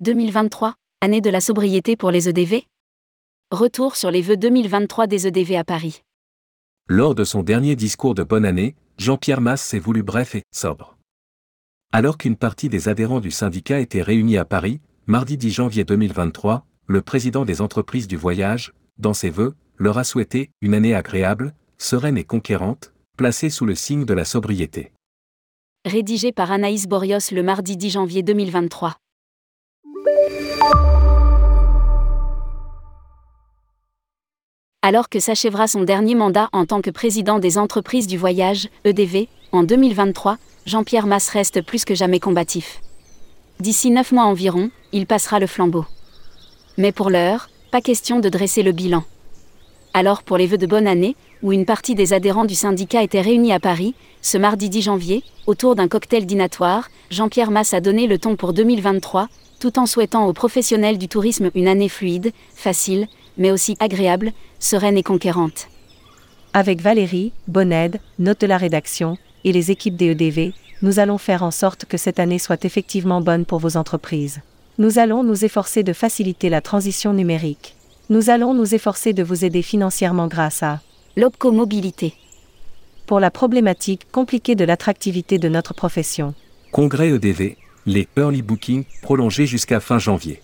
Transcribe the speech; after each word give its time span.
2023, 0.00 0.74
année 1.00 1.22
de 1.22 1.30
la 1.30 1.40
sobriété 1.40 1.96
pour 1.96 2.10
les 2.10 2.28
EDV 2.28 2.66
Retour 3.50 3.96
sur 3.96 4.10
les 4.10 4.20
vœux 4.20 4.36
2023 4.36 5.06
des 5.06 5.26
EDV 5.26 5.56
à 5.56 5.64
Paris. 5.64 6.02
Lors 6.86 7.14
de 7.14 7.24
son 7.24 7.42
dernier 7.42 7.76
discours 7.76 8.14
de 8.14 8.22
bonne 8.22 8.44
année, 8.44 8.76
Jean-Pierre 8.98 9.40
Masse 9.40 9.62
s'est 9.62 9.78
voulu 9.78 10.02
bref 10.02 10.34
et 10.34 10.42
sobre. 10.52 10.98
Alors 11.92 12.18
qu'une 12.18 12.36
partie 12.36 12.68
des 12.68 12.90
adhérents 12.90 13.20
du 13.20 13.30
syndicat 13.30 13.80
était 13.80 14.02
réunie 14.02 14.36
à 14.36 14.44
Paris, 14.44 14.82
mardi 15.06 15.38
10 15.38 15.50
janvier 15.50 15.84
2023, 15.84 16.66
le 16.88 17.00
président 17.00 17.46
des 17.46 17.62
entreprises 17.62 18.06
du 18.06 18.18
voyage, 18.18 18.74
dans 18.98 19.14
ses 19.14 19.30
vœux, 19.30 19.54
leur 19.78 19.96
a 19.96 20.04
souhaité 20.04 20.50
une 20.60 20.74
année 20.74 20.94
agréable, 20.94 21.54
sereine 21.78 22.18
et 22.18 22.24
conquérante, 22.24 22.92
placée 23.16 23.48
sous 23.48 23.64
le 23.64 23.74
signe 23.74 24.04
de 24.04 24.12
la 24.12 24.26
sobriété. 24.26 24.92
Rédigé 25.86 26.32
par 26.32 26.52
Anaïs 26.52 26.86
Borios 26.86 27.32
le 27.32 27.42
mardi 27.42 27.78
10 27.78 27.90
janvier 27.90 28.22
2023. 28.22 28.98
Alors 34.82 35.08
que 35.08 35.18
s'achèvera 35.18 35.66
son 35.66 35.82
dernier 35.82 36.14
mandat 36.14 36.48
en 36.52 36.64
tant 36.64 36.80
que 36.80 36.90
président 36.90 37.40
des 37.40 37.58
entreprises 37.58 38.06
du 38.06 38.16
voyage, 38.16 38.68
EDV, 38.84 39.26
en 39.50 39.64
2023, 39.64 40.38
Jean-Pierre 40.64 41.08
Masse 41.08 41.28
reste 41.28 41.60
plus 41.60 41.84
que 41.84 41.96
jamais 41.96 42.20
combatif. 42.20 42.80
D'ici 43.58 43.90
neuf 43.90 44.12
mois 44.12 44.26
environ, 44.26 44.70
il 44.92 45.06
passera 45.06 45.40
le 45.40 45.48
flambeau. 45.48 45.84
Mais 46.78 46.92
pour 46.92 47.10
l'heure, 47.10 47.48
pas 47.72 47.80
question 47.80 48.20
de 48.20 48.28
dresser 48.28 48.62
le 48.62 48.70
bilan. 48.70 49.02
Alors 49.92 50.22
pour 50.22 50.36
les 50.36 50.46
vœux 50.46 50.58
de 50.58 50.66
bonne 50.66 50.86
année, 50.86 51.16
où 51.42 51.52
une 51.52 51.64
partie 51.64 51.94
des 51.94 52.12
adhérents 52.12 52.44
du 52.44 52.54
syndicat 52.54 53.02
était 53.02 53.20
réunie 53.20 53.52
à 53.52 53.60
Paris, 53.60 53.94
ce 54.22 54.38
mardi 54.38 54.68
10 54.68 54.82
janvier, 54.82 55.22
autour 55.46 55.76
d'un 55.76 55.88
cocktail 55.88 56.26
dînatoire, 56.26 56.88
Jean-Pierre 57.10 57.50
Masse 57.50 57.74
a 57.74 57.80
donné 57.80 58.06
le 58.06 58.18
ton 58.18 58.36
pour 58.36 58.52
2023, 58.52 59.28
tout 59.60 59.78
en 59.78 59.86
souhaitant 59.86 60.26
aux 60.26 60.32
professionnels 60.32 60.98
du 60.98 61.08
tourisme 61.08 61.50
une 61.54 61.68
année 61.68 61.88
fluide, 61.88 62.32
facile, 62.54 63.06
mais 63.38 63.50
aussi 63.50 63.76
agréable, 63.80 64.32
sereine 64.58 64.96
et 64.96 65.02
conquérante. 65.02 65.68
Avec 66.52 66.80
Valérie, 66.80 67.32
Bonnède, 67.48 68.00
note 68.18 68.40
de 68.40 68.46
la 68.46 68.56
rédaction, 68.56 69.18
et 69.44 69.52
les 69.52 69.70
équipes 69.70 69.96
des 69.96 70.10
EDV, 70.12 70.52
nous 70.82 70.98
allons 70.98 71.18
faire 71.18 71.42
en 71.42 71.50
sorte 71.50 71.84
que 71.84 71.96
cette 71.96 72.18
année 72.18 72.38
soit 72.38 72.64
effectivement 72.64 73.20
bonne 73.20 73.44
pour 73.44 73.60
vos 73.60 73.76
entreprises. 73.76 74.40
Nous 74.78 74.98
allons 74.98 75.22
nous 75.22 75.44
efforcer 75.44 75.82
de 75.82 75.92
faciliter 75.92 76.48
la 76.48 76.60
transition 76.60 77.12
numérique. 77.14 77.76
Nous 78.10 78.28
allons 78.28 78.54
nous 78.54 78.74
efforcer 78.74 79.12
de 79.12 79.22
vous 79.22 79.44
aider 79.44 79.62
financièrement 79.62 80.26
grâce 80.26 80.62
à 80.62 80.80
l'Opco 81.18 81.50
Mobilité. 81.50 82.12
Pour 83.06 83.20
la 83.20 83.30
problématique 83.30 84.02
compliquée 84.12 84.54
de 84.54 84.66
l'attractivité 84.66 85.38
de 85.38 85.48
notre 85.48 85.72
profession. 85.72 86.34
Congrès 86.72 87.08
EDV, 87.08 87.56
les 87.86 88.06
early 88.18 88.42
bookings 88.42 88.84
prolongés 89.00 89.46
jusqu'à 89.46 89.80
fin 89.80 89.98
janvier. 89.98 90.42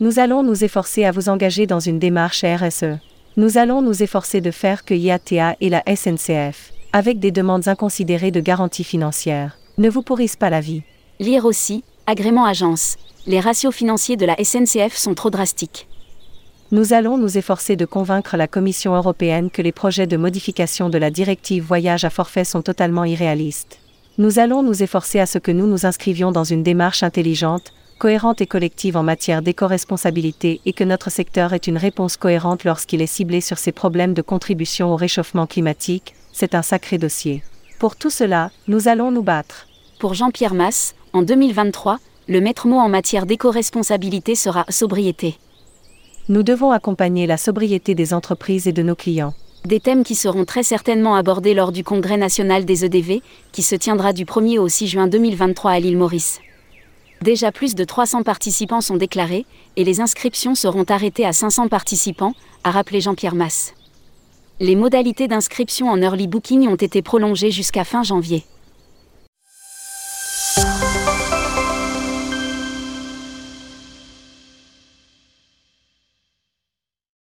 Nous 0.00 0.18
allons 0.18 0.42
nous 0.42 0.64
efforcer 0.64 1.04
à 1.04 1.12
vous 1.12 1.28
engager 1.28 1.68
dans 1.68 1.78
une 1.78 2.00
démarche 2.00 2.44
RSE. 2.44 2.98
Nous 3.36 3.56
allons 3.56 3.80
nous 3.80 4.02
efforcer 4.02 4.40
de 4.40 4.50
faire 4.50 4.84
que 4.84 4.94
IATA 4.94 5.54
et 5.60 5.68
la 5.68 5.84
SNCF, 5.86 6.72
avec 6.92 7.20
des 7.20 7.30
demandes 7.30 7.68
inconsidérées 7.68 8.32
de 8.32 8.40
garantie 8.40 8.82
financière, 8.82 9.58
ne 9.76 9.88
vous 9.88 10.02
pourrissent 10.02 10.34
pas 10.34 10.50
la 10.50 10.60
vie. 10.60 10.82
Lire 11.20 11.44
aussi, 11.44 11.84
agrément 12.06 12.46
agence. 12.46 12.96
Les 13.28 13.38
ratios 13.38 13.72
financiers 13.72 14.16
de 14.16 14.26
la 14.26 14.36
SNCF 14.42 14.96
sont 14.96 15.14
trop 15.14 15.30
drastiques. 15.30 15.87
Nous 16.70 16.92
allons 16.92 17.16
nous 17.16 17.38
efforcer 17.38 17.76
de 17.76 17.86
convaincre 17.86 18.36
la 18.36 18.46
Commission 18.46 18.94
européenne 18.94 19.48
que 19.48 19.62
les 19.62 19.72
projets 19.72 20.06
de 20.06 20.18
modification 20.18 20.90
de 20.90 20.98
la 20.98 21.10
directive 21.10 21.64
voyage 21.64 22.04
à 22.04 22.10
forfait 22.10 22.44
sont 22.44 22.60
totalement 22.60 23.04
irréalistes. 23.04 23.78
Nous 24.18 24.38
allons 24.38 24.62
nous 24.62 24.82
efforcer 24.82 25.18
à 25.18 25.24
ce 25.24 25.38
que 25.38 25.50
nous 25.50 25.66
nous 25.66 25.86
inscrivions 25.86 26.30
dans 26.30 26.44
une 26.44 26.62
démarche 26.62 27.02
intelligente, 27.02 27.72
cohérente 27.98 28.42
et 28.42 28.46
collective 28.46 28.98
en 28.98 29.02
matière 29.02 29.40
d'éco-responsabilité 29.40 30.60
et 30.66 30.74
que 30.74 30.84
notre 30.84 31.10
secteur 31.10 31.54
ait 31.54 31.56
une 31.56 31.78
réponse 31.78 32.18
cohérente 32.18 32.64
lorsqu'il 32.64 33.00
est 33.00 33.06
ciblé 33.06 33.40
sur 33.40 33.56
ces 33.56 33.72
problèmes 33.72 34.12
de 34.12 34.20
contribution 34.20 34.92
au 34.92 34.96
réchauffement 34.96 35.46
climatique, 35.46 36.14
c'est 36.34 36.54
un 36.54 36.62
sacré 36.62 36.98
dossier. 36.98 37.42
Pour 37.78 37.96
tout 37.96 38.10
cela, 38.10 38.50
nous 38.66 38.88
allons 38.88 39.10
nous 39.10 39.22
battre. 39.22 39.68
Pour 39.98 40.12
Jean-Pierre 40.12 40.52
Masse, 40.52 40.94
en 41.14 41.22
2023, 41.22 41.98
le 42.28 42.42
maître 42.42 42.66
mot 42.66 42.76
en 42.76 42.90
matière 42.90 43.24
d'éco-responsabilité 43.24 44.34
sera 44.34 44.66
sobriété. 44.68 45.38
Nous 46.30 46.42
devons 46.42 46.72
accompagner 46.72 47.26
la 47.26 47.38
sobriété 47.38 47.94
des 47.94 48.12
entreprises 48.12 48.68
et 48.68 48.72
de 48.72 48.82
nos 48.82 48.94
clients. 48.94 49.32
Des 49.64 49.80
thèmes 49.80 50.04
qui 50.04 50.14
seront 50.14 50.44
très 50.44 50.62
certainement 50.62 51.14
abordés 51.14 51.54
lors 51.54 51.72
du 51.72 51.82
Congrès 51.82 52.18
national 52.18 52.66
des 52.66 52.84
EDV, 52.84 53.22
qui 53.50 53.62
se 53.62 53.74
tiendra 53.74 54.12
du 54.12 54.26
1er 54.26 54.58
au 54.58 54.68
6 54.68 54.88
juin 54.88 55.08
2023 55.08 55.70
à 55.70 55.80
l'île 55.80 55.96
Maurice. 55.96 56.40
Déjà 57.22 57.50
plus 57.50 57.74
de 57.74 57.82
300 57.82 58.24
participants 58.24 58.82
sont 58.82 58.98
déclarés, 58.98 59.46
et 59.76 59.84
les 59.84 60.02
inscriptions 60.02 60.54
seront 60.54 60.84
arrêtées 60.84 61.24
à 61.24 61.32
500 61.32 61.68
participants, 61.68 62.34
a 62.62 62.72
rappelé 62.72 63.00
Jean-Pierre 63.00 63.34
Masse. 63.34 63.72
Les 64.60 64.76
modalités 64.76 65.28
d'inscription 65.28 65.88
en 65.88 66.02
early 66.02 66.26
booking 66.26 66.68
ont 66.68 66.74
été 66.74 67.00
prolongées 67.00 67.50
jusqu'à 67.50 67.84
fin 67.84 68.02
janvier. 68.02 68.44